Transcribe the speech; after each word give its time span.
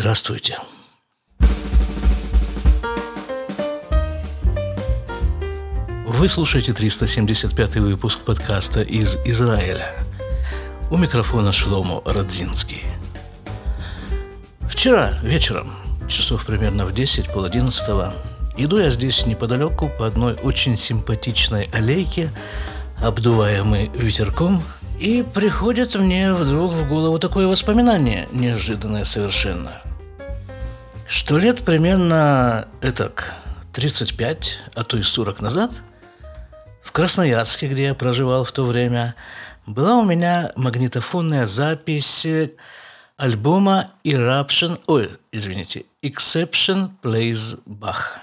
Здравствуйте. 0.00 0.56
Вы 6.06 6.28
слушаете 6.28 6.72
375 6.72 7.76
выпуск 7.78 8.20
подкаста 8.20 8.82
из 8.82 9.16
Израиля. 9.24 9.96
У 10.92 10.96
микрофона 10.96 11.50
Шлому 11.50 12.04
Радзинский. 12.06 12.82
Вчера 14.70 15.18
вечером, 15.24 15.74
часов 16.06 16.46
примерно 16.46 16.86
в 16.86 16.94
10, 16.94 17.32
пол 17.32 17.46
одиннадцатого, 17.46 18.14
иду 18.56 18.78
я 18.78 18.90
здесь 18.90 19.26
неподалеку 19.26 19.90
по 19.98 20.06
одной 20.06 20.34
очень 20.34 20.76
симпатичной 20.76 21.68
аллейке, 21.72 22.30
обдуваемой 23.02 23.90
ветерком, 23.94 24.62
и 25.00 25.22
приходит 25.22 25.94
мне 25.94 26.32
вдруг 26.32 26.72
в 26.72 26.88
голову 26.88 27.18
такое 27.18 27.46
воспоминание, 27.46 28.28
неожиданное 28.32 29.04
совершенно, 29.04 29.82
что 31.06 31.38
лет 31.38 31.64
примерно, 31.64 32.68
этак, 32.80 33.34
35, 33.72 34.58
а 34.74 34.84
то 34.84 34.96
и 34.96 35.02
40 35.02 35.40
назад– 35.40 35.70
в 36.88 36.92
Красноярске, 36.92 37.68
где 37.68 37.84
я 37.84 37.94
проживал 37.94 38.44
в 38.44 38.52
то 38.52 38.64
время, 38.64 39.14
была 39.66 39.96
у 39.96 40.06
меня 40.06 40.52
магнитофонная 40.56 41.44
запись 41.44 42.26
альбома 43.18 43.90
Eruption, 44.04 44.80
ой, 44.86 45.10
извините, 45.30 45.84
Exception 46.02 46.88
Plays 47.02 47.60
Bach. 47.66 48.16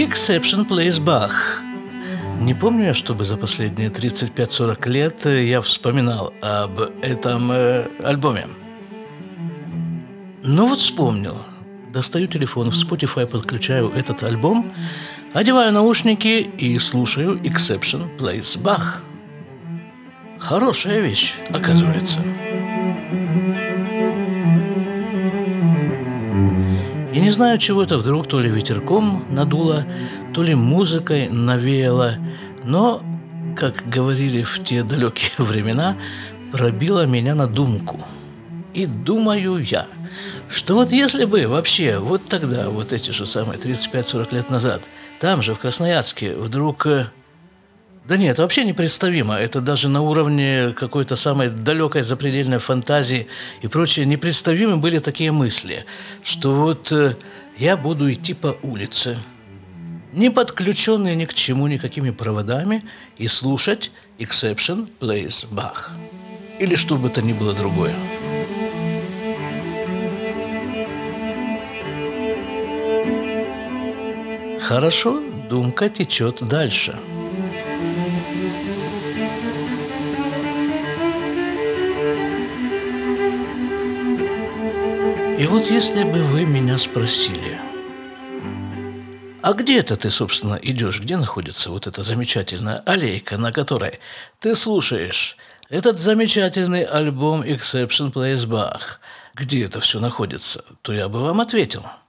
Exception 0.00 0.66
Plays 0.66 0.98
Bach. 0.98 1.34
Не 2.40 2.54
помню 2.54 2.94
чтобы 2.94 3.24
за 3.24 3.36
последние 3.36 3.90
35-40 3.90 4.88
лет 4.88 5.26
я 5.26 5.60
вспоминал 5.60 6.32
об 6.40 6.80
этом 7.02 7.52
э, 7.52 7.86
альбоме. 8.02 8.46
Ну 10.42 10.66
вот 10.66 10.78
вспомнил. 10.78 11.36
Достаю 11.92 12.28
телефон, 12.28 12.70
в 12.70 12.74
Spotify 12.74 13.26
подключаю 13.26 13.90
этот 13.90 14.22
альбом, 14.22 14.72
одеваю 15.34 15.70
наушники 15.70 16.48
и 16.58 16.78
слушаю 16.78 17.36
Exception 17.36 18.16
Plays 18.16 18.58
Bach. 18.58 19.02
Хорошая 20.38 21.00
вещь, 21.00 21.34
оказывается. 21.50 22.20
И 22.20 22.49
не 27.30 27.34
знаю, 27.34 27.58
чего 27.58 27.84
это 27.84 27.96
вдруг 27.96 28.26
то 28.26 28.40
ли 28.40 28.50
ветерком 28.50 29.24
надуло, 29.30 29.86
то 30.34 30.42
ли 30.42 30.56
музыкой 30.56 31.28
навеяло, 31.28 32.16
но, 32.64 33.04
как 33.56 33.88
говорили 33.88 34.42
в 34.42 34.60
те 34.64 34.82
далекие 34.82 35.30
времена, 35.38 35.96
пробило 36.50 37.06
меня 37.06 37.36
на 37.36 37.46
думку. 37.46 38.00
И 38.74 38.84
думаю 38.84 39.58
я– 39.58 39.86
что 40.50 40.74
вот 40.74 40.90
если 40.90 41.24
бы 41.24 41.46
вообще 41.46 41.98
вот 41.98 42.24
тогда, 42.28 42.68
вот 42.68 42.92
эти 42.92 43.12
же 43.12 43.24
самые 43.26 43.60
35-40 43.60 44.34
лет 44.34 44.50
назад, 44.50 44.82
там 45.20 45.40
же, 45.42 45.54
в 45.54 45.60
Красноярске, 45.60 46.34
вдруг... 46.34 46.88
Да 48.04 48.16
нет, 48.16 48.38
вообще 48.38 48.64
непредставимо. 48.64 49.34
Это 49.34 49.60
даже 49.60 49.88
на 49.88 50.00
уровне 50.00 50.72
какой-то 50.76 51.16
самой 51.16 51.48
далекой 51.50 52.02
запредельной 52.02 52.58
фантазии 52.58 53.28
и 53.62 53.68
прочее. 53.68 54.06
Непредставимы 54.06 54.78
были 54.78 54.98
такие 54.98 55.32
мысли, 55.32 55.84
что 56.22 56.54
вот 56.54 56.90
э, 56.92 57.16
я 57.58 57.76
буду 57.76 58.12
идти 58.12 58.34
по 58.34 58.56
улице, 58.62 59.18
не 60.12 60.30
подключенный 60.30 61.14
ни 61.14 61.24
к 61.24 61.34
чему 61.34 61.66
никакими 61.68 62.10
проводами, 62.10 62.84
и 63.16 63.28
слушать 63.28 63.92
Exception 64.18 64.88
Plays 64.98 65.46
Bach. 65.50 65.90
Или 66.58 66.74
что 66.74 66.96
бы 66.96 67.10
то 67.10 67.22
ни 67.22 67.32
было 67.32 67.52
другое. 67.52 67.94
Хорошо, 74.60 75.22
думка 75.48 75.88
течет 75.88 76.46
дальше. 76.46 76.98
И 85.40 85.46
вот 85.46 85.70
если 85.70 86.04
бы 86.04 86.22
вы 86.22 86.44
меня 86.44 86.76
спросили, 86.76 87.58
а 89.42 89.54
где 89.54 89.78
это 89.78 89.96
ты, 89.96 90.10
собственно, 90.10 90.58
идешь? 90.62 91.00
Где 91.00 91.16
находится 91.16 91.70
вот 91.70 91.86
эта 91.86 92.02
замечательная 92.02 92.82
аллейка, 92.84 93.38
на 93.38 93.50
которой 93.50 94.00
ты 94.38 94.54
слушаешь 94.54 95.38
этот 95.70 95.98
замечательный 95.98 96.84
альбом 96.84 97.42
Exception 97.42 98.12
Plays 98.12 98.46
Bach? 98.46 98.98
Где 99.34 99.64
это 99.64 99.80
все 99.80 99.98
находится? 99.98 100.62
То 100.82 100.92
я 100.92 101.08
бы 101.08 101.20
вам 101.22 101.40
ответил– 101.40 101.86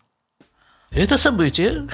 это 0.92 1.18
событие, 1.18 1.88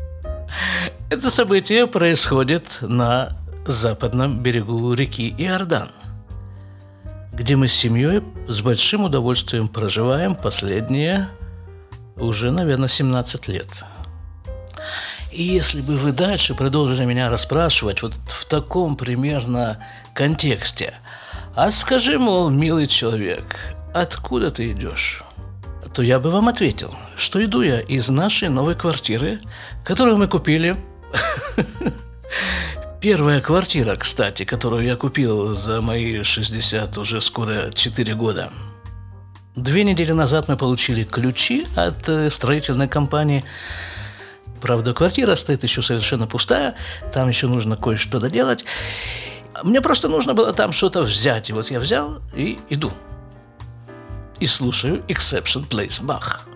это 1.10 1.30
событие 1.30 1.86
происходит 1.86 2.80
на 2.82 3.34
западном 3.66 4.42
берегу 4.42 4.92
реки 4.92 5.34
Иордан, 5.38 5.90
где 7.40 7.56
мы 7.56 7.68
с 7.68 7.72
семьей 7.72 8.22
с 8.48 8.60
большим 8.60 9.04
удовольствием 9.04 9.66
проживаем 9.66 10.34
последние 10.34 11.30
уже, 12.16 12.50
наверное, 12.50 12.86
17 12.86 13.48
лет. 13.48 13.66
И 15.32 15.42
если 15.42 15.80
бы 15.80 15.96
вы 15.96 16.12
дальше 16.12 16.52
продолжили 16.54 17.06
меня 17.06 17.30
расспрашивать 17.30 18.02
вот 18.02 18.12
в 18.26 18.44
таком 18.44 18.94
примерно 18.94 19.82
контексте, 20.14 20.92
а 21.56 21.70
скажи, 21.70 22.18
мол, 22.18 22.50
милый 22.50 22.86
человек, 22.86 23.56
откуда 23.94 24.50
ты 24.50 24.72
идешь? 24.72 25.22
то 25.94 26.02
я 26.02 26.20
бы 26.20 26.30
вам 26.30 26.46
ответил, 26.46 26.94
что 27.16 27.42
иду 27.44 27.62
я 27.62 27.80
из 27.80 28.08
нашей 28.10 28.48
новой 28.48 28.76
квартиры, 28.76 29.40
которую 29.82 30.18
мы 30.18 30.28
купили. 30.28 30.76
Первая 33.00 33.40
квартира, 33.40 33.96
кстати, 33.96 34.44
которую 34.44 34.84
я 34.84 34.94
купил 34.94 35.54
за 35.54 35.80
мои 35.80 36.22
60, 36.22 36.98
уже 36.98 37.22
скоро 37.22 37.70
4 37.72 38.14
года. 38.14 38.52
Две 39.56 39.84
недели 39.84 40.12
назад 40.12 40.48
мы 40.48 40.58
получили 40.58 41.04
ключи 41.04 41.66
от 41.76 42.06
э, 42.10 42.28
строительной 42.28 42.88
компании. 42.88 43.42
Правда, 44.60 44.92
квартира 44.92 45.34
стоит 45.36 45.62
еще 45.62 45.80
совершенно 45.80 46.26
пустая, 46.26 46.74
там 47.14 47.30
еще 47.30 47.46
нужно 47.46 47.78
кое-что 47.78 48.20
доделать. 48.20 48.66
Мне 49.64 49.80
просто 49.80 50.08
нужно 50.08 50.34
было 50.34 50.52
там 50.52 50.70
что-то 50.70 51.00
взять. 51.00 51.48
И 51.48 51.54
вот 51.54 51.70
я 51.70 51.80
взял 51.80 52.20
и 52.34 52.58
иду 52.68 52.92
и 54.40 54.46
слушаю 54.46 55.02
Exception 55.08 55.66
Plays 55.66 56.02
Bach. 56.02 56.49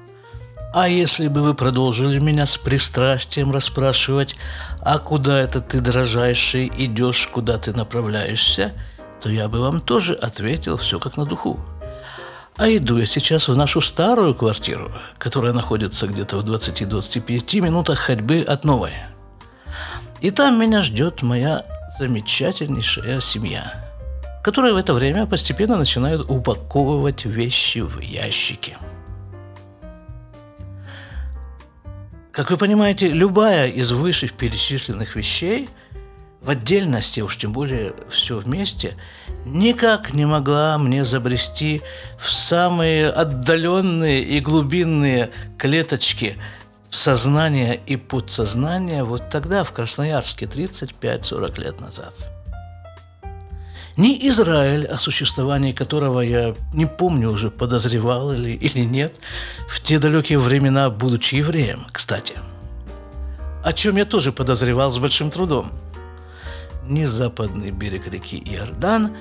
А 0.75 0.89
если 0.89 1.29
бы 1.29 1.43
вы 1.43 1.55
продолжили 1.55 2.19
меня 2.19 2.47
с 2.47 2.59
пристрастием 2.59 3.53
расспрашивать, 3.53 4.35
а 4.81 4.99
куда 4.99 5.41
это 5.41 5.61
ты, 5.61 5.81
дрожайший, 5.81 6.67
идешь, 6.77 7.29
куда 7.29 7.59
ты 7.59 7.73
направляешься, 7.73 8.73
то 9.23 9.31
я 9.31 9.49
бы 9.49 9.61
вам 9.61 9.81
тоже 9.81 10.15
ответил 10.15 10.77
все 10.77 10.99
как 10.99 11.17
на 11.17 11.27
духу. 11.27 11.61
А 12.57 12.69
иду 12.69 12.99
я 12.99 13.07
сейчас 13.07 13.47
в 13.47 13.57
нашу 13.57 13.81
старую 13.81 14.34
квартиру, 14.34 14.91
которая 15.17 15.53
находится 15.53 16.09
где-то 16.09 16.39
в 16.39 16.45
20-25 16.45 17.61
минутах 17.61 18.01
ходьбы 18.01 18.41
от 18.41 18.65
новой. 18.65 18.95
И 20.21 20.33
там 20.33 20.61
меня 20.61 20.83
ждет 20.83 21.23
моя 21.23 21.65
замечательнейшая 22.01 23.21
семья– 23.21 23.81
которые 24.45 24.75
в 24.75 24.77
это 24.77 24.93
время 24.93 25.25
постепенно 25.25 25.79
начинают 25.79 26.31
упаковывать 26.31 27.25
вещи 27.25 27.79
в 27.79 28.01
ящики. 28.01 28.77
Как 32.34 32.51
вы 32.51 32.57
понимаете, 32.57 33.07
любая 33.07 33.69
из 33.69 33.92
вышеперечисленных 33.92 35.15
вещей 35.15 35.69
в 36.41 36.51
отдельности, 36.51 37.21
уж 37.21 37.36
тем 37.36 37.53
более 37.53 37.95
все 38.10 38.39
вместе, 38.39 38.97
никак 39.47 40.13
не 40.15 40.27
могла 40.27 40.77
мне 40.78 41.04
забрести 41.04 41.81
в 42.19 42.28
самые 42.28 43.09
отдаленные 43.09 44.21
и 44.25 44.41
глубинные 44.41 45.31
клеточки 45.59 46.36
сознания 46.91 47.81
и 47.86 47.95
подсознания 47.95 49.04
вот 49.04 49.31
тогда, 49.31 49.63
в 49.63 49.71
Красноярске, 49.71 50.47
35-40 50.47 51.60
лет 51.60 51.81
назад– 51.81 52.15
ни 53.97 54.29
Израиль, 54.29 54.87
о 54.87 54.99
существовании 54.99 55.73
которого 55.73 56.21
я 56.21 56.55
не 56.73 56.87
помню 56.87 57.31
уже, 57.31 57.51
подозревал 57.51 58.33
или, 58.33 58.51
или 58.51 58.81
нет, 58.81 59.21
в 59.69 59.81
те 59.81 59.99
далекие 59.99 60.39
времена, 60.39 60.91
будучи 60.91 61.37
евреем, 61.37 61.87
кстати. 61.93 62.35
О 63.63 63.73
чем 63.73 63.97
я 63.97 64.05
тоже 64.05 64.33
подозревал 64.33 64.91
с 64.91 64.99
большим 64.99 65.31
трудом. 65.31 65.71
Ни 66.87 67.05
западный 67.05 67.71
берег 67.71 68.09
реки 68.09 68.37
Иордан, 68.37 69.17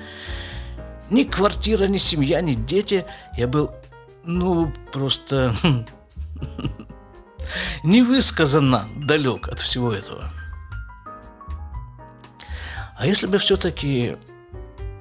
ни 1.08 1.24
квартира, 1.24 1.86
ни 1.86 1.98
семья, 1.98 2.40
ни 2.40 2.54
дети. 2.54 3.06
Я 3.36 3.46
был, 3.46 3.70
ну, 4.24 4.72
просто 4.92 5.54
невысказанно 7.84 8.88
далек 8.96 9.48
от 9.48 9.60
всего 9.60 9.92
этого. 9.92 10.30
А 12.96 13.06
если 13.06 13.26
бы 13.26 13.38
все-таки 13.38 14.16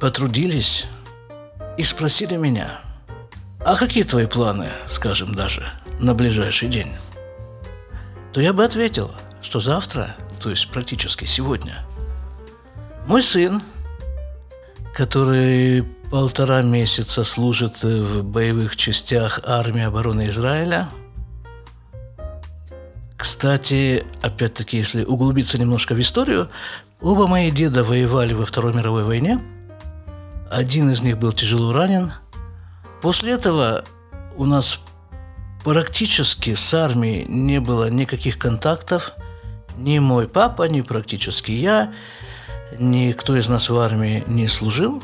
потрудились 0.03 0.85
и 1.77 1.83
спросили 1.83 2.35
меня, 2.35 2.81
а 3.61 3.77
какие 3.77 4.03
твои 4.03 4.25
планы, 4.25 4.67
скажем 4.85 5.33
даже, 5.33 5.69
на 5.97 6.13
ближайший 6.13 6.67
день, 6.67 6.91
то 8.33 8.41
я 8.41 8.51
бы 8.51 8.65
ответил, 8.65 9.11
что 9.41 9.61
завтра, 9.61 10.17
то 10.41 10.49
есть 10.49 10.67
практически 10.67 11.23
сегодня, 11.23 11.85
мой 13.07 13.23
сын, 13.23 13.61
который 14.93 15.83
полтора 16.11 16.63
месяца 16.63 17.23
служит 17.23 17.81
в 17.81 18.23
боевых 18.23 18.75
частях 18.75 19.39
армии 19.45 19.83
обороны 19.83 20.27
Израиля. 20.27 20.89
Кстати, 23.15 24.05
опять-таки, 24.21 24.75
если 24.75 25.05
углубиться 25.05 25.57
немножко 25.57 25.95
в 25.95 26.01
историю, 26.01 26.49
оба 26.99 27.25
мои 27.25 27.51
деда 27.51 27.85
воевали 27.85 28.33
во 28.33 28.45
Второй 28.45 28.73
мировой 28.73 29.05
войне. 29.05 29.39
Один 30.53 30.91
из 30.91 31.01
них 31.01 31.17
был 31.17 31.31
тяжело 31.31 31.73
ранен. 31.73 32.13
После 33.01 33.31
этого 33.31 33.85
у 34.35 34.45
нас 34.45 34.79
практически 35.63 36.53
с 36.53 36.73
армией 36.75 37.25
не 37.25 37.59
было 37.59 37.89
никаких 37.89 38.37
контактов. 38.37 39.13
Ни 39.77 39.97
мой 39.97 40.27
папа, 40.27 40.67
ни 40.69 40.81
практически 40.81 41.49
я, 41.49 41.91
никто 42.77 43.35
из 43.35 43.49
нас 43.49 43.67
в 43.67 43.79
армии 43.79 44.23
не 44.27 44.47
служил. 44.47 45.01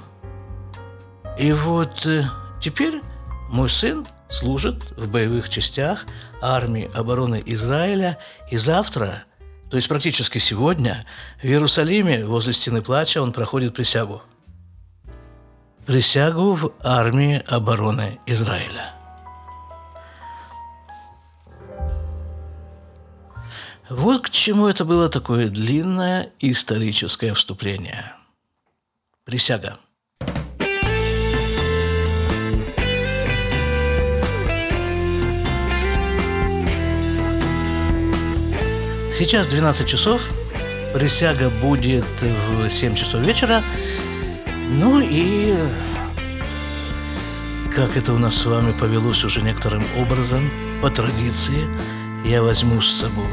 И 1.39 1.51
вот 1.51 2.05
э, 2.05 2.25
теперь 2.61 3.01
мой 3.49 3.71
сын 3.71 4.05
служит 4.29 4.91
в 4.97 5.09
боевых 5.09 5.49
частях 5.49 6.05
армии 6.43 6.91
обороны 6.93 7.41
Израиля, 7.47 8.19
и 8.51 8.57
завтра, 8.57 9.23
то 9.71 9.77
есть 9.77 9.87
практически 9.87 10.37
сегодня, 10.37 11.07
в 11.41 11.45
Иерусалиме 11.45 12.23
возле 12.27 12.53
Стены 12.53 12.83
Плача 12.83 13.19
он 13.19 13.33
проходит 13.33 13.73
присягу. 13.73 14.21
Присягу 15.89 16.53
в 16.53 16.71
армии 16.83 17.41
обороны 17.47 18.19
Израиля. 18.27 18.93
Вот 23.89 24.21
к 24.21 24.29
чему 24.29 24.67
это 24.67 24.85
было 24.85 25.09
такое 25.09 25.47
длинное 25.47 26.29
историческое 26.39 27.33
вступление. 27.33 28.13
Присяга. 29.23 29.79
Сейчас 39.11 39.47
12 39.47 39.87
часов, 39.87 40.21
присяга 40.93 41.49
будет 41.63 42.05
в 42.21 42.69
7 42.69 42.93
часов 42.93 43.25
вечера. 43.25 43.63
Ну 44.69 45.01
и 45.01 45.55
как 47.75 47.97
это 47.97 48.13
у 48.13 48.17
нас 48.17 48.35
с 48.35 48.45
вами 48.45 48.71
повелось 48.71 49.23
уже 49.23 49.41
некоторым 49.41 49.85
образом, 49.97 50.49
по 50.81 50.89
традиции– 50.89 51.67
я 52.23 52.43
возьму 52.43 52.81
с 52.81 52.99
собой 52.99 53.25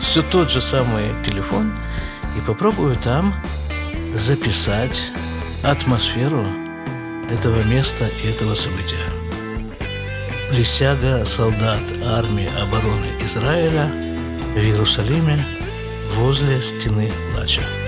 все 0.00 0.22
тот 0.22 0.50
же 0.50 0.60
самый 0.60 1.04
телефон 1.24 1.72
и 2.36 2.40
попробую 2.40 2.96
там 2.96 3.34
записать 4.14 5.10
атмосферу 5.62 6.46
этого 7.30 7.62
места 7.62 8.08
и 8.24 8.28
этого 8.28 8.54
события. 8.54 8.96
Присяга 10.50 11.24
солдат 11.24 11.82
армии 12.04 12.48
обороны 12.60 13.06
Израиля 13.24 13.92
в 14.54 14.58
Иерусалиме 14.58 15.44
возле 16.16 16.60
стены 16.60 17.12
плача. 17.32 17.79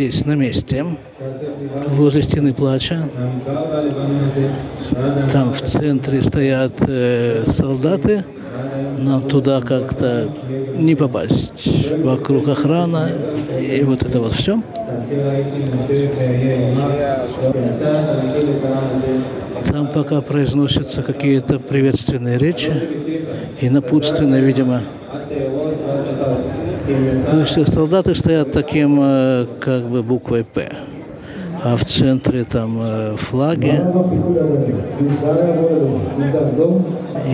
Здесь, 0.00 0.24
на 0.24 0.32
месте, 0.32 0.86
возле 1.88 2.22
стены 2.22 2.54
плача. 2.54 3.02
Там 5.30 5.52
в 5.52 5.60
центре 5.60 6.22
стоят 6.22 6.72
э, 6.88 7.44
солдаты. 7.46 8.24
Нам 8.98 9.28
туда 9.28 9.60
как-то 9.60 10.32
не 10.78 10.94
попасть. 10.94 11.90
Вокруг 11.98 12.48
охрана 12.48 13.10
и 13.60 13.82
вот 13.82 14.02
это 14.02 14.20
вот 14.20 14.32
все. 14.32 14.62
Там 19.70 19.88
пока 19.88 20.22
произносятся 20.22 21.02
какие-то 21.02 21.58
приветственные 21.58 22.38
речи 22.38 22.72
и 23.60 23.68
напутственные, 23.68 24.40
видимо, 24.40 24.80
солдаты 27.66 28.14
стоят 28.14 28.52
таким, 28.52 28.98
э, 29.00 29.46
как 29.60 29.84
бы, 29.84 30.02
буквой 30.02 30.44
«П». 30.44 30.70
А 31.62 31.76
в 31.76 31.84
центре 31.84 32.44
там 32.44 32.78
э, 32.80 33.16
флаги. 33.16 33.80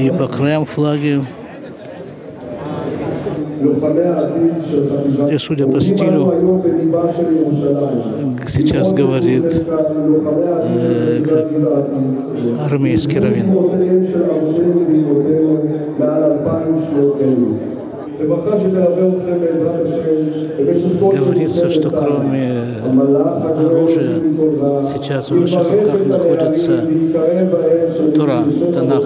И 0.00 0.10
по 0.10 0.26
краям 0.26 0.66
флаги 0.66 1.22
и, 5.30 5.38
судя 5.38 5.66
по 5.66 5.80
стилю, 5.80 6.62
сейчас 8.46 8.92
говорит 8.92 9.64
э, 10.66 11.22
армейский 12.64 13.18
раввин. 13.18 13.46
Говорится, 21.16 21.70
что 21.70 21.90
кроме 21.90 22.64
оружия 23.58 24.22
сейчас 24.90 25.30
в 25.30 25.38
ваших 25.40 25.70
руках 25.70 26.06
находится 26.06 26.80
Тура, 28.14 28.44
Танах. 28.72 29.04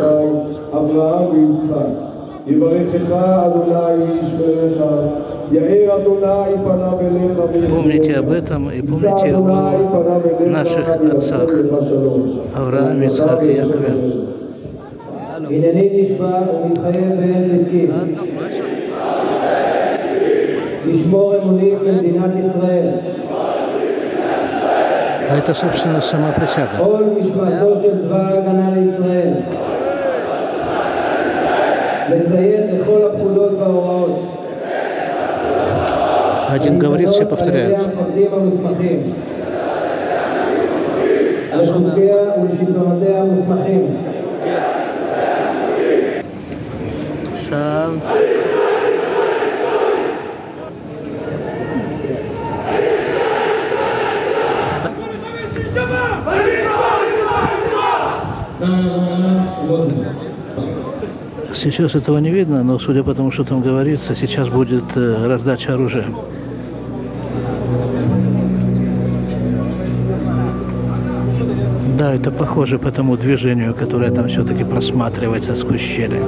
Помните 7.69 8.15
об 8.15 8.31
этом 8.31 8.71
и 8.71 8.81
помните 8.81 9.35
о 9.35 10.47
наших 10.47 10.89
отцах. 10.89 11.51
Аврааме, 12.55 13.07
Ицхак 13.09 13.43
и 13.43 13.55
Якове. 13.55 13.93
לשמור 20.90 21.36
אמונים 21.44 21.78
למדינת 21.86 22.32
ישראל. 22.40 22.88
А 25.28 25.38
это, 25.38 25.56
собственно, 25.56 26.02
сама 26.02 26.32
присяга. 26.34 26.76
Один 36.50 36.78
говорит, 36.78 37.10
все 37.10 37.26
повторяют. 37.26 37.80
עכשיו 47.34 47.90
Сейчас 61.63 61.95
этого 61.95 62.17
не 62.21 62.31
видно, 62.31 62.63
но 62.65 62.79
судя 62.79 63.03
по 63.03 63.15
тому, 63.15 63.31
что 63.31 63.45
там 63.45 63.61
говорится, 63.61 64.15
сейчас 64.15 64.49
будет 64.49 64.97
э, 64.97 65.27
раздача 65.27 65.75
оружия. 65.75 66.07
Да, 71.99 72.15
это 72.15 72.31
похоже 72.31 72.79
по 72.79 72.91
тому 72.91 73.19
движению, 73.19 73.75
которое 73.75 74.11
там 74.11 74.29
все-таки 74.29 74.65
просматривается 74.65 75.55
сквозь 75.55 75.83
щели. 75.83 76.23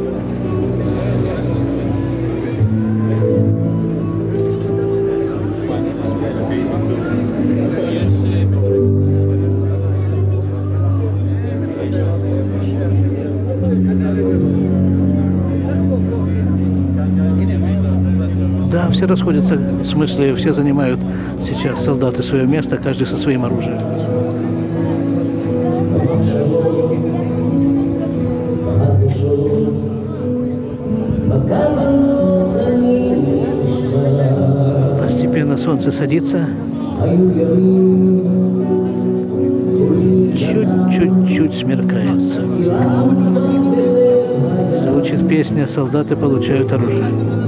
Все 19.03 19.09
расходятся, 19.09 19.57
в 19.57 19.85
смысле, 19.85 20.33
все 20.37 20.53
занимают 20.53 21.01
сейчас 21.41 21.83
солдаты 21.83 22.23
свое 22.23 22.47
место, 22.47 22.77
каждый 22.77 23.05
со 23.05 23.17
своим 23.17 23.45
оружием. 23.45 23.81
Постепенно 35.01 35.57
солнце 35.57 35.91
садится. 35.91 36.47
Чуть-чуть 40.33 41.55
смеркается. 41.55 42.43
Звучит 44.71 45.29
песня 45.29 45.67
«Солдаты 45.67 46.15
получают 46.15 46.73
оружие». 46.73 47.42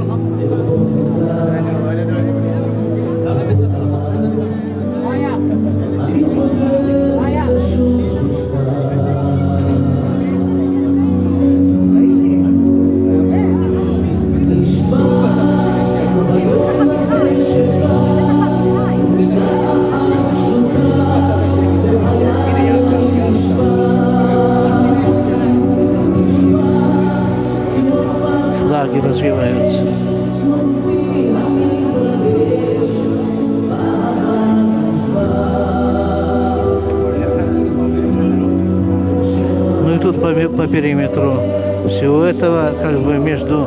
Всего 41.95 42.25
этого, 42.25 42.73
как 42.83 42.99
бы 43.01 43.15
между 43.19 43.67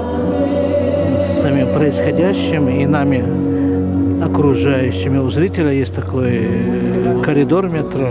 самим 1.17 1.74
происходящим 1.74 2.67
и 2.67 2.86
нами 2.86 3.24
окружающими. 4.22 5.17
У 5.17 5.29
зрителя 5.29 5.72
есть 5.72 5.96
такой 5.96 6.41
э, 6.41 7.22
коридор 7.24 7.69
метра 7.69 8.10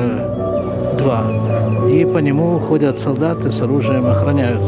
два, 0.99 1.25
и 1.91 2.07
по 2.07 2.19
нему 2.19 2.59
ходят 2.59 2.99
солдаты 2.99 3.53
с 3.53 3.61
оружием, 3.61 4.07
охраняют. 4.07 4.63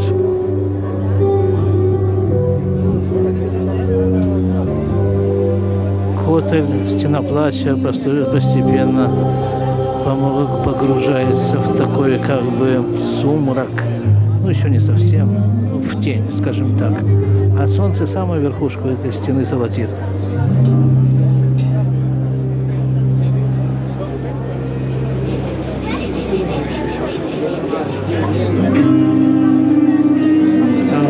Котель, 6.27 6.87
стена 6.87 7.23
плача 7.23 7.75
постепенно 7.75 9.11
погружается 10.65 11.57
в 11.57 11.77
такой 11.77 12.19
как 12.19 12.43
бы 12.43 12.85
сумрак, 13.21 13.69
ну 14.49 14.55
еще 14.55 14.71
не 14.71 14.81
совсем, 14.81 15.35
ну, 15.71 15.79
в 15.81 16.01
тень, 16.01 16.25
скажем 16.33 16.75
так. 16.79 16.95
А 17.61 17.67
солнце 17.69 18.07
самую 18.07 18.41
верхушку 18.41 18.89
этой 18.89 19.13
стены 19.13 19.45
золотит. 19.45 19.91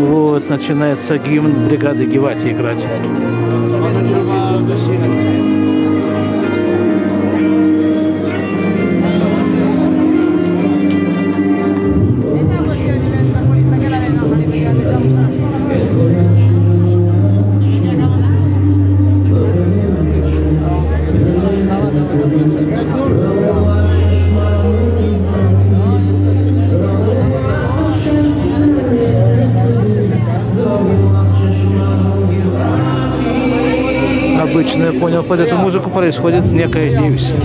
Вот 0.00 0.50
начинается 0.50 1.16
гимн 1.18 1.68
бригады 1.68 2.06
Гевати 2.06 2.50
играть. 2.50 2.84
Под 35.28 35.40
эту 35.40 35.56
музыку 35.56 35.90
происходит 35.90 36.44
некое 36.46 36.96
действие. 36.96 37.42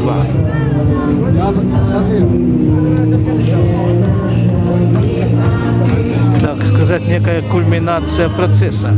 Так 6.39 6.65
сказать, 6.65 7.01
некая 7.05 7.41
кульминация 7.41 8.29
процесса. 8.29 8.93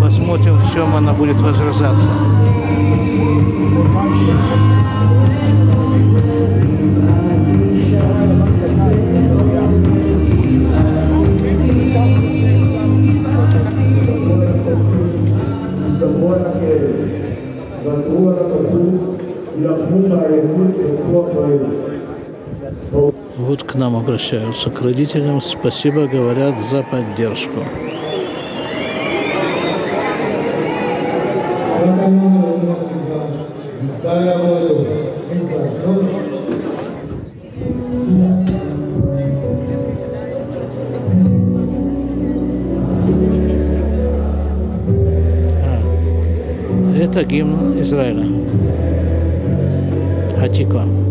Посмотрим, 0.00 0.56
в 0.56 0.72
чем 0.72 0.96
она 0.96 1.12
будет 1.12 1.38
возражаться. 1.40 2.10
Вот 23.36 23.62
к 23.62 23.74
нам 23.74 23.96
обращаются, 23.96 24.70
к 24.70 24.80
родителям. 24.80 25.42
Спасибо, 25.42 26.06
говорят, 26.06 26.54
за 26.70 26.82
поддержку. 26.82 27.60
А, 34.04 34.30
это 46.96 47.24
гимн 47.24 47.80
Израиля. 47.82 48.26
Хатика. 50.50 50.82
Все 50.82 51.09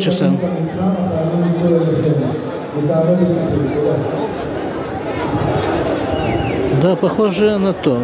полчаса. 0.00 0.32
Да, 6.82 6.96
похоже 6.96 7.58
на 7.58 7.72
то. 7.72 8.00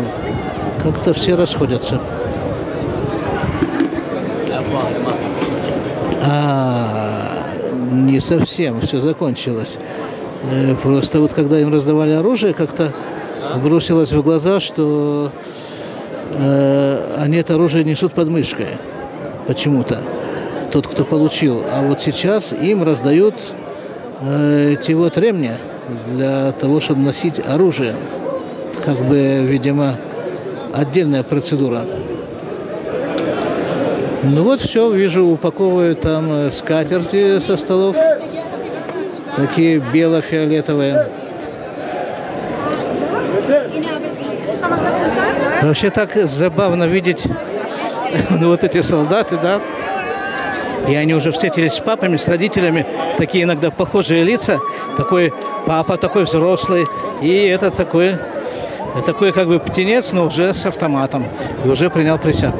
Как-то 0.82 1.14
все 1.14 1.34
расходятся. 1.34 2.00
А, 6.22 7.44
не 7.90 8.20
совсем 8.20 8.80
все 8.80 9.00
закончилось. 9.00 9.78
Э, 10.50 10.74
просто 10.82 11.20
вот 11.20 11.32
когда 11.32 11.58
им 11.60 11.72
раздавали 11.72 12.12
оружие, 12.12 12.52
как-то 12.52 12.92
бросилось 13.62 14.12
в 14.12 14.22
глаза, 14.22 14.60
что 14.60 15.30
э, 16.32 17.16
они 17.18 17.36
это 17.38 17.54
оружие 17.54 17.84
несут 17.84 18.12
под 18.12 18.28
мышкой 18.28 18.66
почему-то 19.46 20.00
тот, 20.76 20.88
кто 20.88 21.04
получил. 21.04 21.64
А 21.72 21.80
вот 21.80 22.02
сейчас 22.02 22.52
им 22.52 22.82
раздают 22.82 23.34
э, 24.20 24.74
эти 24.74 24.92
вот 24.92 25.16
ремни 25.16 25.52
для 26.06 26.52
того, 26.52 26.80
чтобы 26.80 27.00
носить 27.00 27.40
оружие. 27.40 27.94
Как 28.84 28.98
бы, 28.98 29.40
видимо, 29.42 29.96
отдельная 30.74 31.22
процедура. 31.22 31.82
Ну 34.22 34.42
вот 34.44 34.60
все, 34.60 34.90
вижу, 34.90 35.24
упаковывают 35.24 36.02
там 36.02 36.30
э, 36.30 36.50
скатерти 36.50 37.38
со 37.38 37.56
столов. 37.56 37.96
такие 39.34 39.78
бело-фиолетовые. 39.78 41.06
Вообще 45.62 45.88
так 45.88 46.14
забавно 46.28 46.84
видеть 46.84 47.24
ну, 48.28 48.48
вот 48.48 48.62
эти 48.62 48.82
солдаты, 48.82 49.38
да, 49.42 49.58
и 50.88 50.94
они 50.94 51.14
уже 51.14 51.30
встретились 51.30 51.74
с 51.74 51.80
папами, 51.80 52.16
с 52.16 52.28
родителями, 52.28 52.86
такие 53.16 53.44
иногда 53.44 53.70
похожие 53.70 54.24
лица, 54.24 54.60
такой 54.96 55.32
папа 55.66 55.96
такой 55.96 56.24
взрослый, 56.24 56.86
и 57.20 57.32
это 57.32 57.70
такой, 57.70 58.16
такой 59.04 59.32
как 59.32 59.48
бы 59.48 59.58
птенец, 59.58 60.12
но 60.12 60.26
уже 60.26 60.54
с 60.54 60.66
автоматом, 60.66 61.24
и 61.64 61.68
уже 61.68 61.90
принял 61.90 62.18
присягу. 62.18 62.58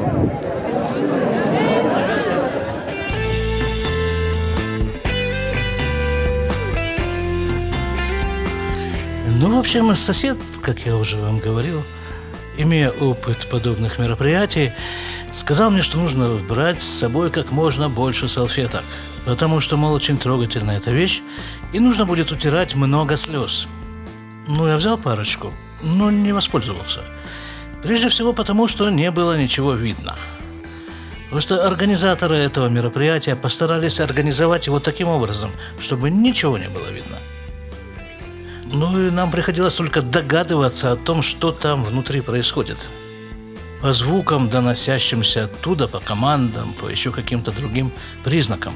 Ну, 9.39 9.55
в 9.55 9.59
общем, 9.59 9.95
сосед, 9.95 10.35
как 10.63 10.79
я 10.79 10.95
уже 10.95 11.15
вам 11.17 11.37
говорил, 11.37 11.83
имея 12.57 12.89
опыт 12.89 13.47
подобных 13.49 13.99
мероприятий, 13.99 14.73
сказал 15.33 15.71
мне, 15.71 15.81
что 15.81 15.97
нужно 15.97 16.27
брать 16.37 16.81
с 16.81 16.87
собой 16.99 17.31
как 17.31 17.51
можно 17.51 17.89
больше 17.89 18.27
салфеток, 18.27 18.83
потому 19.25 19.59
что, 19.59 19.77
мол, 19.77 19.93
очень 19.93 20.17
трогательная 20.17 20.77
эта 20.77 20.91
вещь, 20.91 21.21
и 21.73 21.79
нужно 21.79 22.05
будет 22.05 22.31
утирать 22.31 22.75
много 22.75 23.17
слез. 23.17 23.67
Ну, 24.47 24.67
я 24.67 24.77
взял 24.77 24.97
парочку, 24.97 25.53
но 25.81 26.09
не 26.11 26.31
воспользовался. 26.31 27.01
Прежде 27.83 28.09
всего 28.09 28.33
потому, 28.33 28.67
что 28.67 28.89
не 28.89 29.11
было 29.11 29.37
ничего 29.37 29.73
видно. 29.73 30.15
Просто 31.29 31.65
организаторы 31.65 32.37
этого 32.37 32.67
мероприятия 32.67 33.35
постарались 33.35 33.99
организовать 33.99 34.67
его 34.67 34.79
таким 34.79 35.09
образом, 35.09 35.51
чтобы 35.79 36.09
ничего 36.09 36.57
не 36.57 36.69
было 36.69 36.87
видно. 36.87 37.17
Ну 38.71 39.07
и 39.07 39.11
нам 39.11 39.31
приходилось 39.31 39.73
только 39.73 40.01
догадываться 40.01 40.91
о 40.91 40.95
том, 40.95 41.21
что 41.21 41.51
там 41.51 41.83
внутри 41.83 42.21
происходит. 42.21 42.87
По 43.81 43.93
звукам, 43.93 44.49
доносящимся 44.49 45.43
оттуда, 45.43 45.87
по 45.87 45.99
командам, 45.99 46.73
по 46.73 46.87
еще 46.87 47.11
каким-то 47.11 47.51
другим 47.51 47.91
признакам. 48.23 48.73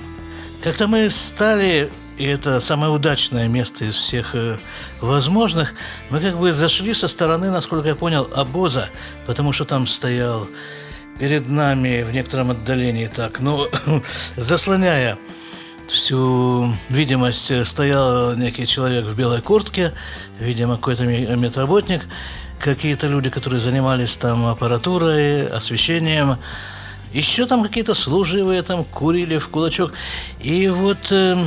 Как-то 0.64 0.88
мы 0.88 1.10
стали, 1.10 1.90
и 2.18 2.26
это 2.26 2.60
самое 2.60 2.92
удачное 2.92 3.48
место 3.48 3.86
из 3.86 3.96
всех 3.96 4.36
э, 4.36 4.58
возможных, 5.00 5.74
мы 6.12 6.20
как 6.20 6.38
бы 6.38 6.54
зашли 6.54 6.94
со 6.94 7.08
стороны, 7.08 7.50
насколько 7.50 7.88
я 7.88 7.96
понял, 7.96 8.30
обоза, 8.36 8.90
потому 9.26 9.54
что 9.54 9.66
там 9.66 9.88
стоял 9.88 10.48
перед 11.18 11.50
нами 11.50 12.04
в 12.04 12.14
некотором 12.14 12.52
отдалении 12.52 13.08
так, 13.08 13.40
ну, 13.40 13.70
заслоняя 14.38 15.18
всю 15.88 16.74
видимость 16.90 17.50
э, 17.50 17.66
стоял 17.66 18.36
некий 18.36 18.68
человек 18.68 19.06
в 19.06 19.16
белой 19.16 19.42
куртке, 19.42 19.94
видимо, 20.40 20.76
какой-то 20.76 21.06
медработник, 21.06 22.08
какие-то 22.62 23.08
люди, 23.08 23.30
которые 23.30 23.60
занимались 23.60 24.16
там 24.16 24.46
аппаратурой, 24.46 25.48
освещением, 25.48 26.38
еще 27.14 27.46
там 27.46 27.64
какие-то 27.64 27.94
служивые 27.94 28.62
там 28.62 28.84
курили 28.84 29.38
в 29.38 29.50
кулачок. 29.50 29.94
И 30.40 30.70
вот 30.70 31.12
э, 31.12 31.38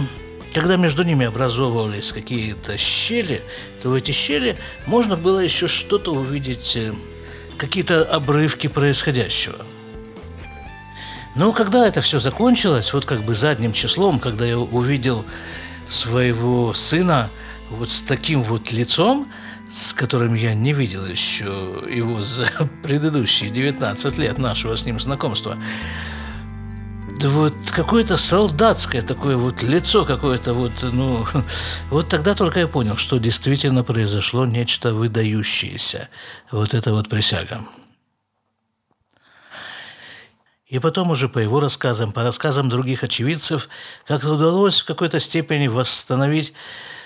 когда 0.53 0.77
между 0.77 1.03
ними 1.03 1.27
образовывались 1.27 2.13
какие-то 2.13 2.77
щели, 2.77 3.41
то 3.83 3.91
в 3.91 3.95
эти 3.95 4.11
щели 4.11 4.57
можно 4.87 5.17
было 5.17 5.39
еще 5.39 5.69
что-то 5.69 6.13
увидеть, 6.13 6.77
э, 6.77 6.93
какие-то 7.57 8.05
обрывки 8.05 8.67
происходящего– 8.67 9.57
но 11.35 11.51
когда 11.53 11.87
это 11.87 12.01
все 12.01 12.21
закончилось, 12.21 12.93
вот 12.93 13.05
как 13.05 13.23
бы 13.23 13.35
задним 13.35 13.73
числом, 13.73 14.21
когда 14.21 14.45
я 14.45 14.57
увидел 14.59 15.25
своего 15.89 16.73
сына 16.75 17.29
вот 17.71 17.91
с 17.91 18.03
таким 18.03 18.43
вот 18.43 18.71
лицом, 18.71 19.29
с 19.75 19.93
которым 19.93 20.35
я 20.35 20.55
не 20.55 20.73
видел 20.73 21.05
еще 21.05 21.83
его 21.91 22.23
за 22.23 22.47
предыдущие 22.85 23.51
19 23.51 24.19
лет 24.19 24.39
нашего 24.39 24.77
с 24.77 24.87
ним 24.87 25.01
знакомства, 25.01 25.59
да 27.19 27.29
вот 27.29 27.55
какое-то 27.73 28.17
солдатское 28.17 29.03
такое 29.03 29.37
вот 29.37 29.63
лицо 29.63 30.05
какое-то 30.05 30.55
вот, 30.55 30.73
ну, 30.93 31.27
вот 31.91 32.09
тогда 32.09 32.35
только 32.35 32.61
я 32.61 32.69
понял, 32.69 32.97
что 32.97 33.19
действительно 33.19 33.83
произошло 33.83 34.47
нечто 34.47 34.95
выдающееся. 34.95 36.09
Вот 36.53 36.73
это 36.73 36.93
вот 36.93 37.09
присяга. 37.09 37.63
И 40.69 40.79
потом 40.79 41.11
уже 41.11 41.29
по 41.29 41.41
его 41.41 41.59
рассказам, 41.59 42.13
по 42.13 42.23
рассказам 42.23 42.69
других 42.69 43.03
очевидцев, 43.03 43.69
как-то 44.07 44.35
удалось 44.35 44.81
в 44.81 44.87
какой-то 44.87 45.19
степени 45.19 45.67
восстановить 45.67 46.53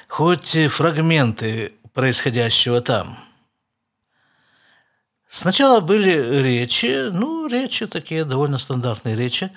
хоть 0.09 0.57
фрагменты 0.71 1.73
происходящего 1.99 2.81
там. 2.81 3.19
Сначала 5.29 5.81
были 5.81 6.41
речи, 6.43 7.11
ну, 7.11 7.49
речи 7.49 7.89
такие 7.89 8.25
довольно 8.25 8.59
стандартные 8.59 9.17
речи. 9.17 9.51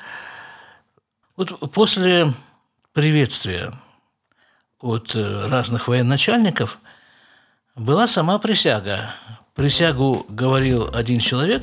Вот 1.38 1.72
после 1.72 2.34
приветствия 2.94 3.72
от 4.80 5.16
разных 5.16 5.88
военачальников 5.88 6.80
была 7.76 8.08
сама 8.08 8.40
присяга 8.40 9.14
Присягу 9.54 10.26
говорил 10.28 10.90
один 10.96 11.20
человек, 11.20 11.62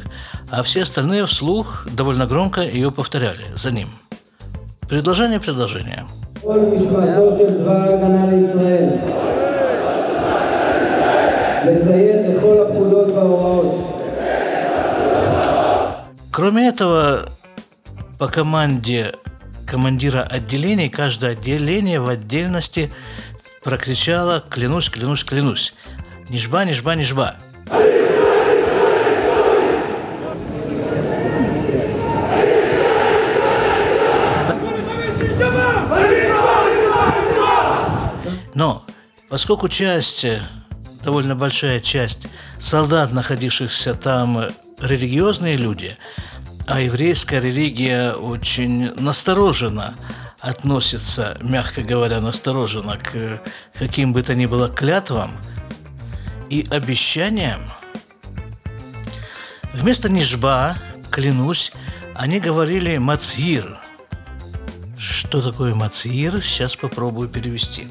а 0.48 0.62
все 0.62 0.82
остальные 0.82 1.26
вслух 1.26 1.88
довольно 1.90 2.26
громко 2.26 2.60
ее 2.60 2.92
повторяли 2.92 3.46
за 3.56 3.72
ним. 3.72 3.88
Предложение 4.88 5.40
предложение. 5.40 6.06
Кроме 16.32 16.68
этого, 16.68 17.28
по 18.18 18.28
команде 18.28 19.12
командира 19.66 20.22
отделений, 20.22 20.88
каждое 20.88 21.32
отделение 21.32 22.00
в 22.00 22.08
отдельности 22.08 22.90
прокричало 23.62 24.42
«Клянусь, 24.48 24.88
клянусь, 24.88 25.24
клянусь!» 25.24 25.74
«Нижба, 26.30 26.64
нижба, 26.64 26.94
нижба!» 26.94 27.34
Но 38.54 38.82
поскольку 39.28 39.68
часть, 39.68 40.26
довольно 41.02 41.34
большая 41.34 41.80
часть 41.80 42.26
солдат, 42.58 43.12
находившихся 43.12 43.94
там, 43.94 44.46
религиозные 44.80 45.56
люди, 45.56 45.96
а 46.66 46.80
еврейская 46.80 47.40
религия 47.40 48.12
очень 48.12 48.94
настороженно 48.94 49.94
относится, 50.40 51.36
мягко 51.40 51.82
говоря, 51.82 52.20
настороженно 52.20 52.96
к 52.96 53.40
каким 53.74 54.12
бы 54.12 54.22
то 54.22 54.34
ни 54.34 54.46
было 54.46 54.68
клятвам– 54.68 55.32
и 56.50 56.66
обещаниям. 56.70 57.60
Вместо 59.72 60.08
нижба, 60.08 60.76
клянусь, 61.10 61.72
они 62.14 62.40
говорили 62.40 62.96
«мацгир». 62.98 63.78
Что 64.98 65.40
такое 65.40 65.74
мацгир? 65.74 66.42
Сейчас 66.42 66.74
попробую 66.74 67.28
перевести. 67.28 67.86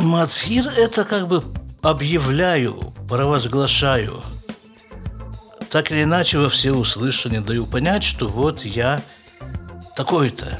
Мацгир– 0.00 0.68
это 0.76 1.04
как 1.04 1.28
бы 1.28 1.42
объявляю, 1.82 2.94
провозглашаю. 3.08 4.22
Так 5.70 5.92
или 5.92 6.02
иначе 6.02 6.38
во 6.38 6.48
всеуслышание 6.48 7.40
даю 7.40 7.66
понять, 7.66 8.02
что 8.02 8.26
вот 8.28 8.64
я 8.64 9.00
такой-то, 9.96 10.58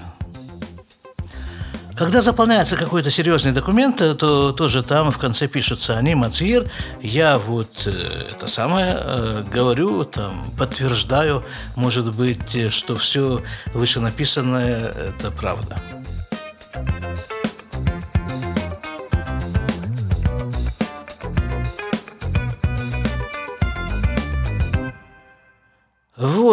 когда 2.01 2.23
заполняется 2.23 2.77
какой-то 2.77 3.11
серьезный 3.11 3.53
документ, 3.53 3.99
то 3.99 4.53
тоже 4.53 4.83
там 4.83 5.11
в 5.11 5.19
конце 5.19 5.49
пишется 5.49 5.99
«Они 5.99 6.15
Мацир», 6.15 6.71
я 7.03 7.37
вот 7.37 7.87
э, 7.87 8.23
это 8.31 8.47
самое 8.47 8.97
э, 8.99 9.45
говорю, 9.53 10.05
там, 10.05 10.51
подтверждаю, 10.57 11.45
может 11.77 12.15
быть, 12.17 12.73
что 12.73 12.97
все 12.97 13.43
вышенаписанное– 13.75 14.89
это 15.19 15.31
правда. 15.31 15.77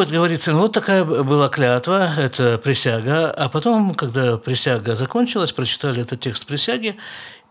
Вот, 0.07 0.13
говорится, 0.13 0.53
вот 0.53 0.71
такая 0.71 1.03
была 1.03 1.49
клятва, 1.49 2.13
это 2.17 2.57
присяга. 2.57 3.29
А 3.29 3.49
потом, 3.49 3.93
когда 3.93 4.37
присяга 4.37 4.95
закончилась, 4.95 5.51
прочитали 5.51 6.01
этот 6.01 6.21
текст 6.21 6.45
присяги, 6.45 6.95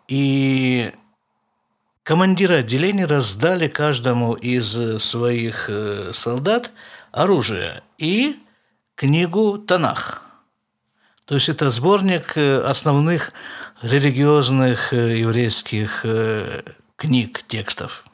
и 0.08 0.90
командиры 2.02 2.54
отделений 2.54 3.04
раздали 3.04 3.68
каждому 3.68 4.32
из 4.32 4.70
своих 5.02 5.66
э, 5.68 6.12
солдат 6.14 6.72
оружие 7.12 7.82
и 7.98 8.38
книгу 8.94 9.58
Танах. 9.58 10.22
То 11.26 11.34
есть 11.34 11.50
это 11.50 11.68
сборник 11.68 12.38
э, 12.38 12.62
основных 12.62 13.32
религиозных 13.82 14.94
э, 14.94 15.18
еврейских 15.18 16.06
э, 16.06 16.62
книг, 16.96 17.42
текстов. 17.48 18.05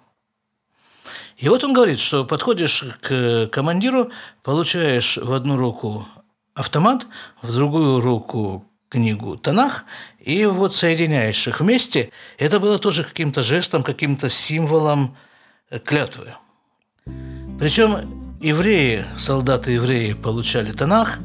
И 1.43 1.49
вот 1.49 1.65
он 1.65 1.73
говорит, 1.73 1.99
что 1.99 2.25
подходишь 2.25 2.85
к 3.01 3.49
командиру, 3.49 4.13
получаешь 4.45 5.17
в 5.17 5.33
одну 5.33 5.57
руку 5.57 6.07
автомат, 6.55 7.05
в 7.43 7.53
другую 7.53 8.01
руку 8.01 8.65
книгу 8.89 9.37
Танах, 9.37 9.85
и 10.21 10.47
вот 10.47 10.77
соединяешь 10.77 11.49
их 11.49 11.59
вместе. 11.59 12.13
Это 12.39 12.61
было 12.61 12.79
тоже 12.79 13.03
каким-то 13.03 13.43
жестом, 13.43 13.83
каким-то 13.83 14.29
символом 14.29 15.17
клятвы. 15.85 16.35
Причем 17.59 18.39
евреи, 18.41 19.05
солдаты-евреи 19.17 20.13
получали 20.13 20.71
Танах, 20.71 21.19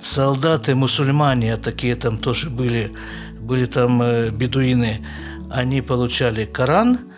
солдаты-мусульмане, 0.00 1.52
а 1.52 1.58
такие 1.58 1.96
там 1.96 2.16
тоже 2.16 2.48
были, 2.48 2.96
были 3.38 3.66
там 3.66 4.00
э, 4.00 4.30
бедуины, 4.30 5.06
они 5.50 5.82
получали 5.82 6.46
Коран, 6.46 7.09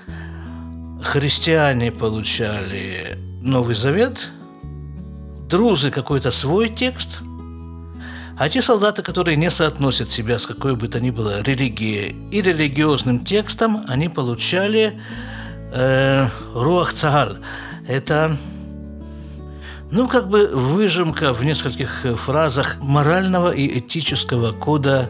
христиане 1.03 1.93
получали 1.93 3.19
Новый 3.43 3.75
Завет, 3.75 4.31
друзы 5.49 5.91
какой-то 5.91 6.31
свой 6.31 6.69
текст– 6.69 7.21
а 8.43 8.49
те 8.49 8.63
солдаты, 8.63 9.03
которые 9.03 9.37
не 9.37 9.51
соотносят 9.51 10.11
себя 10.11 10.39
с 10.39 10.47
какой 10.47 10.75
бы 10.75 10.89
то 10.89 11.01
ни 11.01 11.11
было 11.11 11.43
религией 11.43 12.17
и 12.31 12.41
религиозным 12.41 13.25
текстом, 13.25 13.85
они 13.89 14.09
получали 14.09 15.01
э, 15.73 16.27
руах 16.55 16.93
цагаль. 16.93 17.39
Это 17.87 18.37
ну, 19.91 20.09
как 20.09 20.29
бы 20.29 20.49
выжимка 20.49 21.33
в 21.33 21.45
нескольких 21.45 22.07
фразах 22.17 22.79
морального 22.81 23.53
и 23.53 23.79
этического 23.79 24.51
кода 24.51 25.09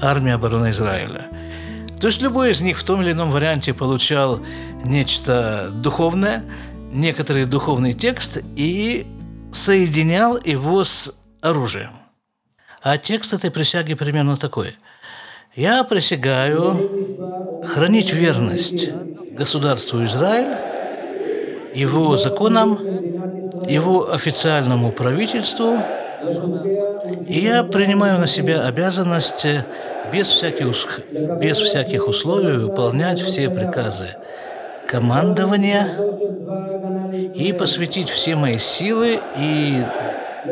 армии 0.00 0.32
обороны 0.32 0.70
Израиля. 0.70 1.28
То 2.00 2.08
есть 2.08 2.20
любой 2.22 2.50
из 2.50 2.60
них 2.60 2.78
в 2.78 2.84
том 2.84 3.02
или 3.02 3.12
ином 3.12 3.30
варианте 3.30 3.72
получал 3.72 4.40
нечто 4.84 5.70
духовное, 5.72 6.44
некоторый 6.92 7.46
духовный 7.46 7.92
текст 7.92 8.42
и 8.56 9.06
соединял 9.52 10.38
его 10.42 10.84
с 10.84 11.14
оружием. 11.40 11.90
А 12.82 12.98
текст 12.98 13.32
этой 13.32 13.50
присяги 13.50 13.94
примерно 13.94 14.36
такой. 14.36 14.76
«Я 15.54 15.84
присягаю 15.84 17.62
хранить 17.66 18.12
верность 18.12 18.90
государству 19.32 20.04
Израиль, 20.04 20.56
его 21.74 22.16
законам, 22.16 22.78
его 23.66 24.12
официальному 24.12 24.92
правительству, 24.92 25.78
и 27.28 27.40
я 27.40 27.64
принимаю 27.64 28.20
на 28.20 28.26
себя 28.26 28.66
обязанность 28.66 29.46
без 30.12 30.28
всяких, 30.28 31.00
без 31.40 31.58
всяких 31.58 32.08
условий 32.08 32.56
выполнять 32.56 33.20
все 33.20 33.48
приказы 33.48 34.16
командования 34.86 35.88
и 37.34 37.52
посвятить 37.52 38.08
все 38.08 38.36
мои 38.36 38.58
силы 38.58 39.20
и 39.38 39.82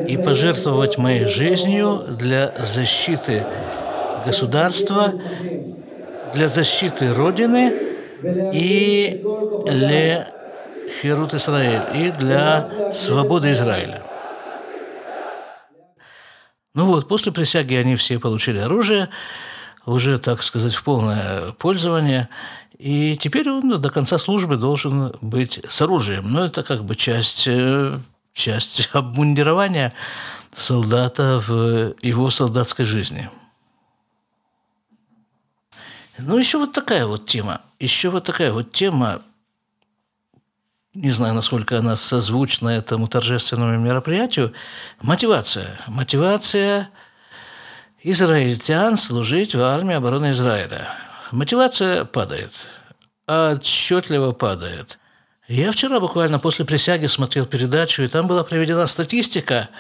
и 0.06 0.16
пожертвовать 0.16 0.98
моей 0.98 1.26
жизнью 1.26 2.02
для 2.18 2.52
защиты 2.58 3.44
государства, 4.24 5.12
для 6.32 6.48
защиты 6.48 7.12
Родины 7.12 7.72
и 8.52 9.22
для 9.66 10.28
Херут 11.00 11.34
Израиль, 11.34 11.82
и 11.94 12.10
для 12.10 12.68
свободы 12.92 13.50
Израиля. 13.50 14.02
Ну 16.74 16.86
вот, 16.86 17.08
после 17.08 17.32
присяги 17.32 17.74
они 17.74 17.96
все 17.96 18.18
получили 18.18 18.58
оружие, 18.58 19.10
уже, 19.84 20.18
так 20.18 20.42
сказать, 20.42 20.74
в 20.74 20.82
полное 20.84 21.52
пользование, 21.52 22.28
и 22.78 23.16
теперь 23.16 23.50
он 23.50 23.80
до 23.80 23.90
конца 23.90 24.18
службы 24.18 24.56
должен 24.56 25.14
быть 25.20 25.60
с 25.68 25.82
оружием. 25.82 26.30
Но 26.30 26.44
это 26.44 26.62
как 26.62 26.84
бы 26.84 26.96
часть 26.96 27.44
э, 27.46 27.94
часть 28.32 28.88
обмундирования 28.92 29.92
солдата 30.52 31.42
в 31.46 31.94
его 32.02 32.30
солдатской 32.30 32.84
жизни. 32.84 33.30
Ну, 36.18 36.38
еще 36.38 36.58
вот 36.58 36.72
такая 36.72 37.06
вот 37.06 37.26
тема. 37.26 37.62
Еще 37.80 38.10
вот 38.10 38.24
такая 38.24 38.52
вот 38.52 38.72
тема, 38.72 39.22
не 40.94 41.10
знаю, 41.10 41.34
насколько 41.34 41.78
она 41.78 41.96
созвучна 41.96 42.68
этому 42.68 43.08
торжественному 43.08 43.78
мероприятию, 43.78 44.52
мотивация. 45.00 45.80
Мотивация 45.86 46.90
израильтян 48.02 48.98
служить 48.98 49.54
в 49.54 49.60
армии 49.60 49.94
обороны 49.94 50.32
Израиля. 50.32 50.90
Мотивация 51.30 52.04
падает, 52.04 52.52
отчетливо 53.26 54.32
падает. 54.32 54.98
Я 55.48 55.72
вчера 55.72 55.98
буквально 55.98 56.38
после 56.38 56.64
присяги 56.64 57.06
смотрел 57.06 57.46
передачу, 57.46 58.02
и 58.02 58.08
там 58.08 58.26
была 58.26 58.44
приведена 58.44 58.86
статистика, 58.86 59.70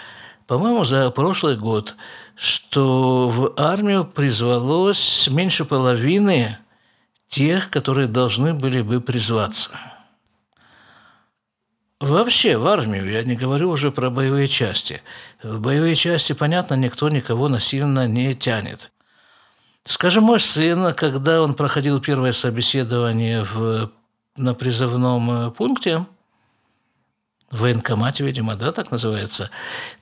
по-моему, 0.46 0.84
за 0.84 1.10
прошлый 1.10 1.56
год, 1.56 1.94
что 2.36 3.28
в 3.28 3.52
армию 3.56 4.04
призвалось 4.04 5.28
меньше 5.30 5.64
половины 5.64 6.58
тех, 7.28 7.70
которые 7.70 8.08
должны 8.08 8.54
были 8.54 8.80
бы 8.80 9.00
призваться. 9.00 9.70
Вообще 12.02 12.56
в 12.56 12.66
армию, 12.66 13.08
я 13.08 13.22
не 13.22 13.36
говорю 13.36 13.70
уже 13.70 13.92
про 13.92 14.10
боевые 14.10 14.48
части. 14.48 15.02
В 15.40 15.60
боевые 15.60 15.94
части, 15.94 16.32
понятно, 16.32 16.74
никто 16.74 17.08
никого 17.08 17.48
насильно 17.48 18.08
не 18.08 18.34
тянет. 18.34 18.90
Скажем, 19.84 20.24
мой 20.24 20.40
сын, 20.40 20.94
когда 20.94 21.40
он 21.42 21.54
проходил 21.54 22.00
первое 22.00 22.32
собеседование 22.32 23.44
в 23.44 23.92
на 24.36 24.52
призывном 24.54 25.30
э, 25.30 25.50
пункте, 25.52 26.04
в 27.52 27.60
военкомате, 27.60 28.24
видимо, 28.24 28.56
да, 28.56 28.72
так 28.72 28.90
называется. 28.90 29.50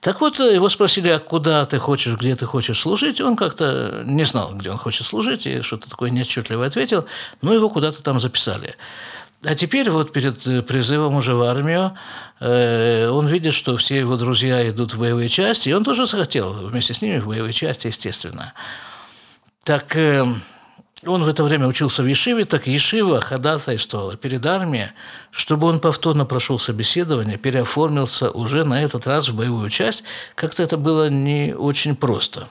Так 0.00 0.22
вот, 0.22 0.40
э, 0.40 0.54
его 0.54 0.70
спросили, 0.70 1.08
а 1.08 1.18
куда 1.18 1.66
ты 1.66 1.78
хочешь, 1.78 2.16
где 2.16 2.34
ты 2.34 2.46
хочешь 2.46 2.78
служить? 2.78 3.20
Он 3.20 3.36
как-то 3.36 4.04
не 4.06 4.24
знал, 4.24 4.54
где 4.54 4.70
он 4.70 4.78
хочет 4.78 5.06
служить, 5.06 5.46
и 5.46 5.60
что-то 5.60 5.90
такое 5.90 6.08
неотчетливо 6.08 6.64
ответил, 6.64 7.04
но 7.42 7.52
его 7.52 7.68
куда-то 7.68 8.02
там 8.02 8.20
записали. 8.20 8.76
А 9.42 9.54
теперь 9.54 9.90
вот 9.90 10.12
перед 10.12 10.46
э, 10.46 10.62
призывом 10.62 11.16
уже 11.16 11.34
в 11.34 11.42
армию 11.42 11.96
он 12.40 13.26
видит, 13.26 13.52
что 13.52 13.76
все 13.76 13.98
его 13.98 14.16
друзья 14.16 14.66
идут 14.66 14.94
в 14.94 14.98
боевые 14.98 15.28
части, 15.28 15.68
и 15.68 15.74
он 15.74 15.84
тоже 15.84 16.06
захотел 16.06 16.54
вместе 16.54 16.94
с 16.94 17.02
ними 17.02 17.18
в 17.18 17.26
боевые 17.26 17.52
части, 17.52 17.88
естественно. 17.88 18.54
Так 19.62 19.94
он 21.06 21.24
в 21.24 21.28
это 21.28 21.44
время 21.44 21.66
учился 21.66 22.02
в 22.02 22.06
Ешиве, 22.06 22.44
так 22.44 22.66
Ешива 22.66 23.20
ходатайствовала 23.20 24.16
перед 24.16 24.44
армией, 24.44 24.88
чтобы 25.30 25.66
он 25.66 25.80
повторно 25.80 26.26
прошел 26.26 26.58
собеседование, 26.58 27.38
переоформился 27.38 28.30
уже 28.30 28.64
на 28.64 28.82
этот 28.82 29.06
раз 29.06 29.28
в 29.28 29.36
боевую 29.36 29.70
часть. 29.70 30.04
Как-то 30.34 30.62
это 30.62 30.76
было 30.76 31.08
не 31.08 31.54
очень 31.54 31.94
просто. 31.94 32.48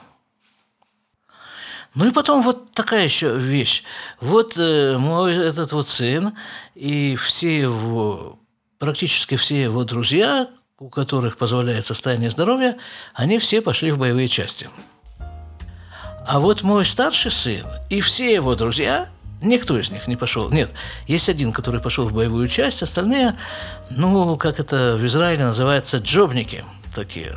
Ну 1.94 2.06
и 2.06 2.12
потом 2.12 2.42
вот 2.42 2.72
такая 2.72 3.04
еще 3.04 3.36
вещь. 3.36 3.82
Вот 4.20 4.56
э, 4.56 4.96
мой 4.96 5.34
этот 5.34 5.72
вот 5.72 5.88
сын 5.88 6.34
и 6.74 7.16
все 7.16 7.60
его, 7.60 8.38
практически 8.78 9.36
все 9.36 9.62
его 9.62 9.84
друзья, 9.84 10.48
у 10.78 10.88
которых 10.88 11.36
позволяет 11.36 11.84
состояние 11.84 12.30
здоровья, 12.30 12.76
они 13.14 13.38
все 13.38 13.60
пошли 13.60 13.90
в 13.90 13.98
боевые 13.98 14.28
части. 14.28 14.70
А 16.26 16.38
вот 16.38 16.62
мой 16.62 16.86
старший 16.86 17.32
сын 17.32 17.66
и 17.88 18.00
все 18.00 18.34
его 18.34 18.54
друзья, 18.54 19.08
никто 19.42 19.78
из 19.78 19.90
них 19.90 20.06
не 20.06 20.16
пошел. 20.16 20.48
Нет, 20.50 20.70
есть 21.08 21.28
один, 21.28 21.50
который 21.50 21.80
пошел 21.80 22.06
в 22.06 22.12
боевую 22.12 22.46
часть, 22.48 22.82
остальные, 22.82 23.36
ну, 23.90 24.36
как 24.36 24.60
это 24.60 24.96
в 24.96 25.04
Израиле 25.06 25.44
называется, 25.44 25.98
джобники 25.98 26.64
такие. 26.94 27.36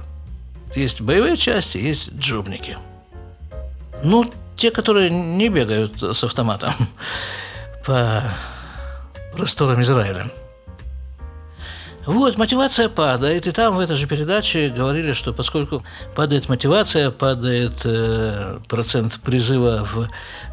Есть 0.76 1.02
боевые 1.02 1.38
части, 1.38 1.78
есть 1.78 2.14
джобники. 2.14 2.78
Ну, 4.04 4.26
те, 4.58 4.72
которые 4.72 5.10
не 5.10 5.50
бегают 5.50 6.02
с 6.02 6.24
автоматом 6.24 6.72
по 7.86 8.24
просторам 9.36 9.82
Израиля. 9.82 10.32
Вот, 12.06 12.38
мотивация 12.38 12.90
падает, 12.90 13.48
и 13.48 13.52
там 13.52 13.78
в 13.78 13.80
этой 13.80 13.96
же 13.96 14.08
передаче 14.08 14.68
говорили, 14.70 15.14
что 15.14 15.32
поскольку 15.32 15.84
падает 16.16 16.50
мотивация, 16.50 17.12
падает 17.12 17.86
э, 17.86 18.60
процент 18.68 19.22
призыва 19.22 19.86
в 19.86 20.10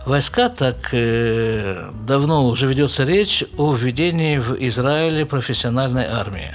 войска, 0.07 0.49
так 0.49 0.91
э, 0.93 1.91
давно 2.07 2.47
уже 2.47 2.69
ведется 2.69 3.03
речь 3.03 3.43
о 3.57 3.75
введении 3.75 4.39
в 4.39 4.55
Израиле 4.61 5.27
профессиональной 5.27 6.05
армии. 6.05 6.55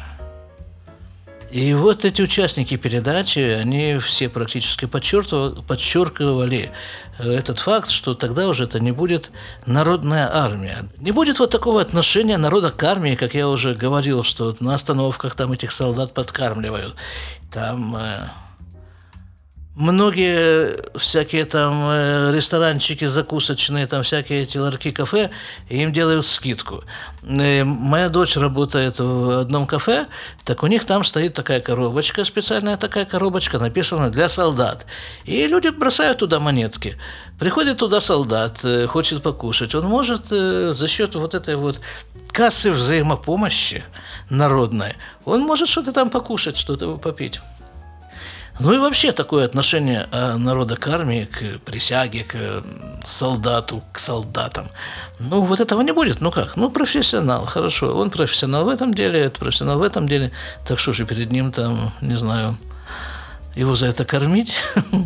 И 1.51 1.73
вот 1.73 2.05
эти 2.05 2.21
участники 2.21 2.75
передачи, 2.75 3.39
они 3.39 3.97
все 3.99 4.29
практически 4.29 4.85
подчеркивали, 4.85 5.61
подчеркивали 5.61 6.71
этот 7.17 7.59
факт, 7.59 7.89
что 7.89 8.13
тогда 8.13 8.47
уже 8.47 8.65
это 8.65 8.79
не 8.79 8.91
будет 8.91 9.31
народная 9.65 10.29
армия. 10.33 10.89
Не 10.97 11.11
будет 11.11 11.39
вот 11.39 11.51
такого 11.51 11.81
отношения 11.81 12.37
народа 12.37 12.71
к 12.71 12.83
армии, 12.83 13.15
как 13.15 13.35
я 13.35 13.47
уже 13.47 13.73
говорил, 13.73 14.23
что 14.23 14.53
на 14.59 14.73
остановках 14.73 15.35
там 15.35 15.51
этих 15.51 15.71
солдат 15.71 16.13
подкармливают. 16.13 16.95
Там 17.51 17.95
э, 17.95 18.29
многие 19.75 20.97
всякие 20.97 21.45
там 21.45 21.73
э, 21.89 22.31
ресторанчики 22.33 23.05
закусочные, 23.05 23.85
там 23.87 24.03
всякие 24.03 24.43
эти 24.43 24.57
ларки 24.57 24.91
кафе, 24.91 25.31
им 25.69 25.91
делают 25.91 26.27
скидку. 26.27 26.83
Э, 27.23 27.63
моя 27.63 28.09
дочь 28.09 28.37
работает 28.37 28.99
в 28.99 29.41
одном 29.41 29.67
кафе, 29.67 30.07
так 30.45 30.63
у 30.63 30.67
них 30.67 30.85
там 30.85 31.03
стоит 31.03 31.33
такая 31.33 31.59
коробочка, 31.59 32.23
специальная 32.23 32.77
такая 32.77 33.05
коробочка, 33.05 33.59
написана 33.59 34.09
«для 34.09 34.29
солдат». 34.29 34.85
И 35.25 35.45
люди 35.47 35.67
бросают 35.69 36.19
туда 36.19 36.39
монетки. 36.39 36.97
Приходит 37.37 37.77
туда 37.77 37.99
солдат, 37.99 38.61
э, 38.63 38.87
хочет 38.87 39.21
покушать. 39.21 39.75
Он 39.75 39.85
может 39.85 40.27
за 40.27 40.87
счет 40.87 41.15
вот 41.15 41.35
этой 41.35 41.55
вот 41.57 41.81
кассы 42.31 42.71
взаимопомощи 42.71 43.83
народной, 44.29 44.95
он 45.25 45.41
может 45.41 45.67
что-то 45.67 45.91
там 45.91 46.09
покушать, 46.09 46.57
что-то 46.57 46.97
попить. 46.97 47.39
Ну 48.59 48.73
и 48.73 48.77
вообще 48.77 49.11
такое 49.11 49.45
отношение 49.45 50.07
э, 50.11 50.37
народа 50.37 50.77
к 50.77 50.87
армии, 50.87 51.25
к 51.25 51.59
присяге, 51.65 52.23
к 52.23 52.63
солдату, 53.03 53.83
к 53.91 53.99
солдатам. 53.99 54.69
Ну, 55.19 55.41
вот 55.41 55.59
этого 55.59 55.81
не 55.81 55.91
будет. 55.91 56.21
Ну 56.21 56.31
как? 56.31 56.55
Ну, 56.55 56.69
профессионал, 56.69 57.45
хорошо. 57.45 57.93
Он 57.93 58.09
профессионал 58.09 58.63
в 58.63 58.69
этом 58.69 58.93
деле, 58.93 59.19
это 59.19 59.39
профессионал 59.39 59.79
в 59.79 59.83
этом 59.83 60.07
деле. 60.07 60.31
Так 60.65 60.79
что 60.79 60.93
же 60.93 61.05
перед 61.05 61.33
ним 61.33 61.51
там, 61.51 61.91
не 61.99 62.15
знаю, 62.15 62.57
его 63.55 63.75
за 63.75 63.87
это 63.87 64.05
кормить? 64.05 64.55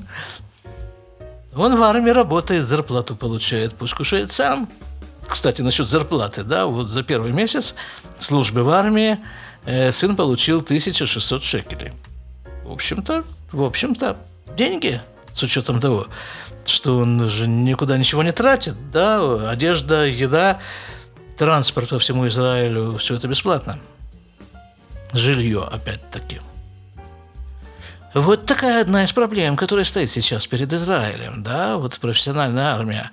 Он 1.56 1.76
в 1.76 1.84
армии 1.84 2.12
работает, 2.12 2.68
зарплату 2.68 3.16
получает, 3.16 3.74
пусть 3.74 3.94
кушает 3.94 4.32
сам. 4.32 4.70
Кстати, 5.28 5.62
насчет 5.62 5.90
зарплаты, 5.90 6.44
да, 6.44 6.68
вот 6.68 6.90
за 6.90 7.04
первый 7.04 7.32
месяц 7.32 7.76
службы 8.20 8.64
в 8.64 8.70
армии 8.70 9.18
э, 9.66 9.92
сын 9.92 10.16
получил 10.16 10.60
1600 10.60 11.44
шекелей. 11.44 11.94
В 12.64 12.72
общем-то, 12.72 13.24
в 13.52 13.64
общем-то, 13.64 14.18
деньги, 14.56 15.02
с 15.34 15.44
учетом 15.44 15.80
того, 15.80 16.08
что 16.66 17.00
он 17.00 17.30
же 17.30 17.48
никуда 17.48 17.98
ничего 17.98 18.24
не 18.24 18.32
тратит, 18.32 18.76
да, 18.92 19.50
одежда, 19.50 20.06
еда, 20.06 20.60
транспорт 21.38 21.90
по 21.90 22.00
всему 22.00 22.28
Израилю, 22.28 22.98
все 22.98 23.16
это 23.16 23.28
бесплатно. 23.28 23.80
Жилье, 25.14 25.68
опять-таки. 25.72 26.42
Вот 28.14 28.46
такая 28.46 28.82
одна 28.82 29.04
из 29.04 29.14
проблем, 29.14 29.56
которая 29.56 29.86
стоит 29.86 30.10
сейчас 30.10 30.48
перед 30.48 30.72
Израилем, 30.74 31.44
да, 31.44 31.78
вот 31.78 32.00
профессиональная 32.00 32.74
армия. 32.74 33.12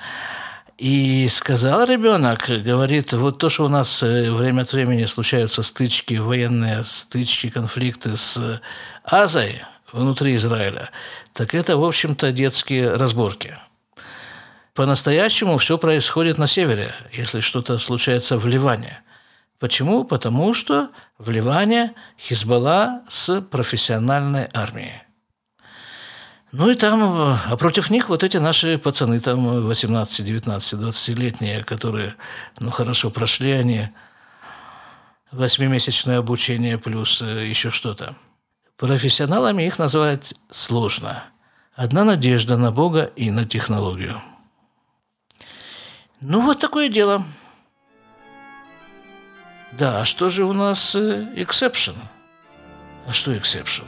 И 0.78 1.26
сказал 1.30 1.84
ребенок, 1.84 2.48
говорит, 2.48 3.14
вот 3.14 3.38
то, 3.38 3.48
что 3.48 3.64
у 3.64 3.68
нас 3.68 4.02
э, 4.02 4.30
время 4.30 4.62
от 4.62 4.72
времени 4.72 5.06
случаются 5.06 5.62
стычки, 5.62 6.14
военные 6.14 6.84
стычки, 6.84 7.48
конфликты 7.48 8.18
с 8.18 8.60
Азой– 9.04 9.62
внутри 9.92 10.36
Израиля, 10.36 10.90
так 11.32 11.54
это, 11.54 11.76
в 11.76 11.84
общем-то, 11.84 12.32
детские 12.32 12.94
разборки. 12.94 13.58
По-настоящему 14.74 15.56
все 15.58 15.78
происходит 15.78 16.38
на 16.38 16.46
севере, 16.46 16.94
если 17.12 17.40
что-то 17.40 17.78
случается 17.78 18.36
в 18.36 18.46
Ливане. 18.46 19.00
Почему? 19.58 20.04
Потому 20.04 20.52
что 20.52 20.90
в 21.16 21.30
Ливане 21.30 21.94
Хизбалла 22.18 23.02
с 23.08 23.40
профессиональной 23.40 24.48
армией. 24.52 25.02
Ну 26.52 26.70
и 26.70 26.74
там, 26.74 27.38
а 27.46 27.56
против 27.56 27.90
них 27.90 28.08
вот 28.10 28.22
эти 28.22 28.36
наши 28.36 28.78
пацаны, 28.78 29.18
там 29.18 29.66
18, 29.66 30.24
19, 30.24 30.74
20-летние, 30.74 31.64
которые, 31.64 32.14
ну 32.58 32.70
хорошо, 32.70 33.10
прошли 33.10 33.52
они 33.52 33.88
восьмимесячное 35.32 36.18
обучение 36.18 36.78
плюс 36.78 37.20
э, 37.20 37.46
еще 37.46 37.70
что-то– 37.70 38.14
Профессионалами 38.76 39.62
их 39.62 39.78
называть 39.78 40.34
сложно. 40.50 41.24
Одна 41.74 42.04
надежда 42.04 42.56
на 42.56 42.70
Бога 42.70 43.04
и 43.16 43.30
на 43.30 43.46
технологию. 43.46 44.20
Ну, 46.20 46.40
вот 46.40 46.60
такое 46.60 46.88
дело. 46.88 47.24
Да, 49.72 50.00
а 50.00 50.04
что 50.04 50.30
же 50.30 50.44
у 50.44 50.52
нас 50.52 50.94
э, 50.94 51.26
exception? 51.36 51.96
А 53.06 53.12
что 53.12 53.34
exception? 53.34 53.86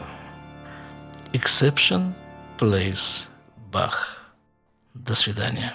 Exception 1.33 2.13
plays 2.59 3.27
Bach. 3.71 4.19
До 4.95 5.15
свидания. 5.15 5.75